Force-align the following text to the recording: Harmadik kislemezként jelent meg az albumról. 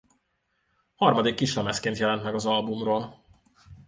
Harmadik 0.95 1.35
kislemezként 1.37 1.97
jelent 1.97 2.23
meg 2.23 2.35
az 2.35 2.45
albumról. 2.45 3.23